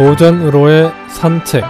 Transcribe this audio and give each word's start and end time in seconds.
고전으로의 0.00 0.90
산책 1.10 1.62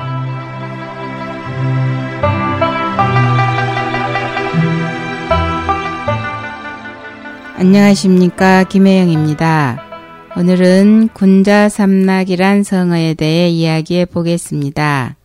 안녕하십니까 7.57 8.63
김혜영입니다. 8.63 9.83
오늘은 10.37 11.09
군자 11.09 11.69
삼락이란 11.69 12.63
성어에 12.63 13.15
대해 13.15 13.49
이야기해 13.49 14.05
보겠습니다. 14.05 15.17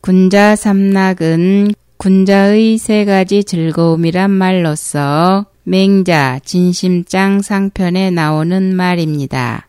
군자 0.00 0.54
삼락은 0.54 1.74
군자의 2.04 2.76
세 2.76 3.06
가지 3.06 3.44
즐거움이란 3.44 4.30
말로서 4.30 5.46
맹자 5.62 6.40
진심장 6.44 7.40
상편에 7.40 8.10
나오는 8.10 8.76
말입니다. 8.76 9.68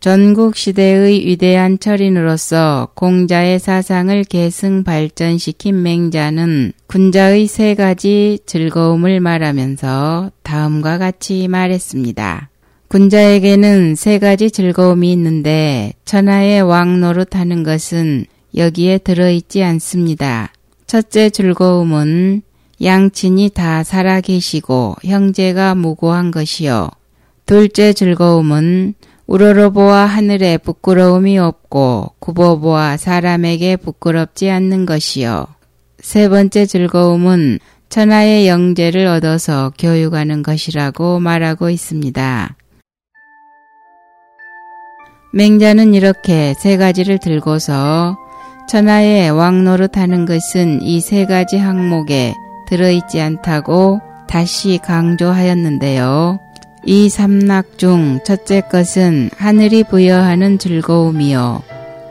전국 0.00 0.56
시대의 0.56 1.26
위대한 1.26 1.78
철인으로서 1.78 2.88
공자의 2.94 3.58
사상을 3.58 4.24
계승 4.24 4.82
발전시킨 4.82 5.82
맹자는 5.82 6.72
군자의 6.86 7.46
세 7.46 7.74
가지 7.74 8.38
즐거움을 8.46 9.20
말하면서 9.20 10.30
다음과 10.42 10.96
같이 10.96 11.48
말했습니다. 11.48 12.48
군자에게는 12.88 13.94
세 13.94 14.18
가지 14.18 14.50
즐거움이 14.50 15.12
있는데 15.12 15.92
천하의 16.06 16.62
왕 16.62 17.02
노릇하는 17.02 17.62
것은 17.62 18.24
여기에 18.56 18.96
들어있지 19.04 19.62
않습니다. 19.62 20.50
첫째 20.88 21.28
즐거움은 21.28 22.40
양친이 22.82 23.50
다 23.50 23.82
살아계시고 23.82 24.96
형제가 25.04 25.74
무고한 25.74 26.30
것이요. 26.30 26.88
둘째 27.44 27.92
즐거움은 27.92 28.94
우러러보아 29.26 30.06
하늘에 30.06 30.56
부끄러움이 30.56 31.38
없고 31.38 32.14
굽어보아 32.20 32.96
사람에게 32.96 33.76
부끄럽지 33.76 34.48
않는 34.50 34.86
것이요. 34.86 35.46
세 35.98 36.26
번째 36.30 36.64
즐거움은 36.64 37.58
천하의 37.90 38.48
영재를 38.48 39.08
얻어서 39.08 39.70
교육하는 39.78 40.42
것이라고 40.42 41.20
말하고 41.20 41.68
있습니다. 41.68 42.56
맹자는 45.34 45.92
이렇게 45.92 46.54
세 46.54 46.78
가지를 46.78 47.18
들고서 47.18 48.16
천하의 48.68 49.30
왕 49.30 49.64
노릇하는 49.64 50.26
것은 50.26 50.82
이 50.82 51.00
세 51.00 51.24
가지 51.24 51.56
항목에 51.56 52.34
들어있지 52.68 53.20
않다고 53.20 54.00
다시 54.28 54.78
강조하였는데요. 54.82 56.38
이 56.84 57.08
삼락 57.08 57.78
중 57.78 58.20
첫째 58.24 58.60
것은 58.60 59.30
하늘이 59.36 59.84
부여하는 59.84 60.58
즐거움이요. 60.58 61.62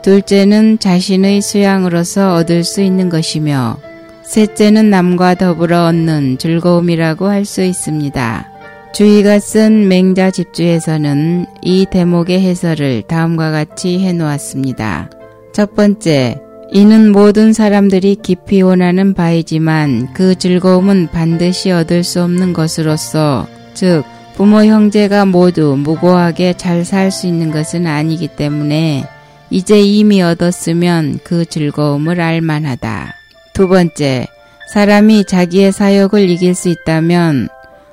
둘째는 0.02 0.78
자신의 0.80 1.42
수양으로서 1.42 2.34
얻을 2.34 2.64
수 2.64 2.80
있는 2.82 3.08
것이며, 3.08 3.76
셋째는 4.24 4.90
남과 4.90 5.34
더불어 5.34 5.86
얻는 5.86 6.38
즐거움이라고 6.38 7.28
할 7.28 7.44
수 7.44 7.62
있습니다. 7.62 8.48
주의가 8.92 9.38
쓴 9.38 9.86
맹자 9.88 10.32
집주에서는 10.32 11.46
이 11.62 11.86
대목의 11.88 12.40
해설을 12.40 13.02
다음과 13.02 13.52
같이 13.52 14.00
해놓았습니다. 14.00 15.10
첫 15.52 15.74
번째, 15.74 16.40
이는 16.70 17.12
모든 17.12 17.52
사람들이 17.52 18.16
깊이 18.22 18.60
원하는 18.60 19.14
바이지만 19.14 20.12
그 20.12 20.34
즐거움은 20.34 21.08
반드시 21.10 21.70
얻을 21.70 22.04
수 22.04 22.22
없는 22.22 22.52
것으로서 22.52 23.46
즉 23.74 24.04
부모 24.36 24.64
형제가 24.64 25.24
모두 25.24 25.76
무고하게 25.76 26.52
잘 26.52 26.84
살 26.84 27.10
수 27.10 27.26
있는 27.26 27.50
것은 27.50 27.86
아니기 27.86 28.28
때문에 28.28 29.04
이제 29.50 29.80
이미 29.80 30.22
얻었으면 30.22 31.20
그 31.24 31.44
즐거움을 31.46 32.20
알만하다. 32.20 33.14
두 33.54 33.66
번째, 33.66 34.26
사람이 34.72 35.24
자기의 35.24 35.72
사욕을 35.72 36.28
이길 36.28 36.54
수 36.54 36.68
있다면 36.68 37.48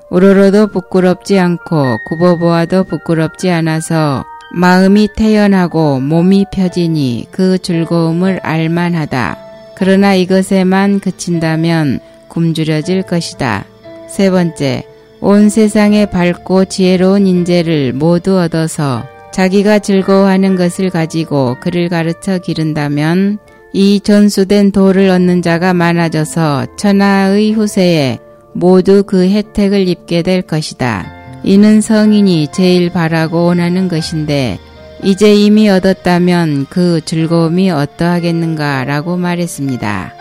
우러러도 0.09 0.67
부끄럽지 0.67 1.39
않고 1.39 1.99
굽어보아도 2.05 2.83
부끄럽지 2.83 3.49
않아서 3.49 4.25
마음이 4.51 5.09
태연하고 5.15 5.99
몸이 5.99 6.45
펴지니 6.51 7.27
그 7.31 7.57
즐거움을 7.57 8.39
알만하다. 8.43 9.37
그러나 9.75 10.15
이것에만 10.15 10.99
그친다면 10.99 11.99
굶주려질 12.29 13.03
것이다. 13.03 13.65
세 14.07 14.29
번째, 14.29 14.83
온 15.19 15.49
세상에 15.49 16.05
밝고 16.05 16.65
지혜로운 16.65 17.27
인재를 17.27 17.93
모두 17.93 18.39
얻어서 18.39 19.05
자기가 19.33 19.79
즐거워하는 19.79 20.55
것을 20.55 20.89
가지고 20.89 21.57
그를 21.59 21.89
가르쳐 21.89 22.37
기른다면 22.37 23.39
이 23.73 23.99
전수된 23.99 24.71
도를 24.71 25.09
얻는 25.09 25.41
자가 25.41 25.73
많아져서 25.73 26.77
천하의 26.77 27.51
후세에 27.51 28.19
모두 28.53 29.03
그 29.03 29.27
혜택을 29.27 29.89
입게 29.89 30.21
될 30.21 30.41
것이다. 30.41 31.24
이는 31.45 31.79
성인이 31.79 32.47
제일 32.51 32.89
바라고 32.89 33.45
원하는 33.45 33.87
것인데 33.87 34.57
이제 35.03 35.35
이미 35.35 35.69
얻었다면 35.69 36.65
그 36.71 37.01
즐거움이 37.05 37.69
어떠하겠는가라고 37.69 39.15
말했습니다. 39.17 40.13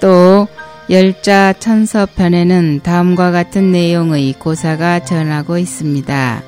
또 0.00 0.48
열자 0.90 1.54
천서편에는 1.60 2.80
다음과 2.82 3.30
같은 3.30 3.70
내용의 3.70 4.32
고사가 4.34 5.04
전하고 5.04 5.56
있습니다. 5.56 6.42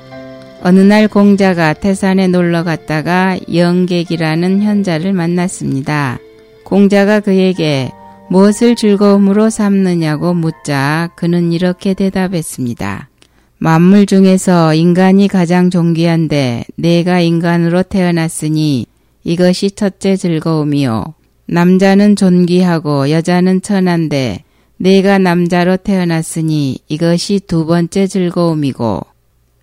어느 0.62 0.80
날 0.80 1.06
공자가 1.06 1.72
태산에 1.72 2.26
놀러 2.26 2.64
갔다가 2.64 3.38
영객이라는 3.54 4.62
현자를 4.62 5.12
만났습니다. 5.12 6.18
공자가 6.64 7.20
그에게 7.20 7.92
무엇을 8.30 8.74
즐거움으로 8.74 9.48
삼느냐고 9.48 10.34
묻자 10.34 11.10
그는 11.14 11.52
이렇게 11.52 11.94
대답했습니다. 11.94 13.10
만물 13.58 14.04
중에서 14.04 14.74
인간이 14.74 15.28
가장 15.28 15.70
존귀한데 15.70 16.64
내가 16.76 17.20
인간으로 17.20 17.82
태어났으니 17.82 18.86
이것이 19.24 19.70
첫째 19.70 20.16
즐거움이요. 20.16 21.14
남자는 21.46 22.16
존귀하고 22.16 23.10
여자는 23.10 23.62
천한데 23.62 24.44
내가 24.76 25.18
남자로 25.18 25.78
태어났으니 25.78 26.80
이것이 26.88 27.40
두 27.46 27.64
번째 27.64 28.06
즐거움이고 28.06 29.00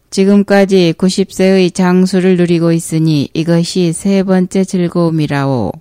지금까지 0.09 0.95
90세의 0.97 1.73
장수를 1.73 2.37
누리고 2.37 2.71
있으니 2.71 3.29
이것이 3.33 3.93
세 3.93 4.23
번째 4.23 4.63
즐거움이라오. 4.63 5.71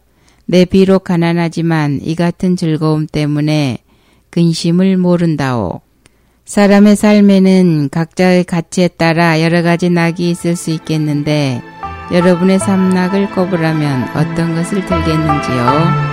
내 0.47 0.65
비록 0.67 1.05
가난하지만 1.05 2.01
이 2.03 2.15
같은 2.15 2.57
즐거움 2.57 3.07
때문에 3.07 3.79
근심을 4.31 4.97
모른다오. 4.99 5.81
사람의 6.45 6.97
삶에는 6.97 7.89
각자의 7.91 8.45
가치에 8.45 8.89
따라 8.89 9.41
여러 9.41 9.63
가지 9.63 9.91
낙이 9.91 10.29
있을 10.31 10.57
수 10.57 10.71
있겠는데 10.71 11.63
여러분의 12.13 12.59
삼낙을 12.59 13.31
꼽으라면 13.31 14.09
어떤 14.17 14.57
것을 14.57 14.85
들겠는지요? 14.85 16.13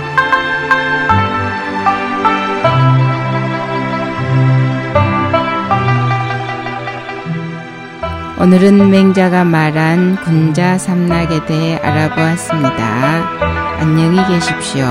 오늘은 8.40 8.88
맹자가 8.88 9.44
말한 9.44 10.16
군자 10.22 10.78
삼낙에 10.78 11.44
대해 11.44 11.76
알아보았습니다. 11.76 13.76
안녕히 13.80 14.16
계십시오. 14.28 14.86